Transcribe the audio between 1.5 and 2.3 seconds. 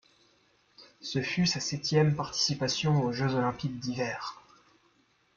septième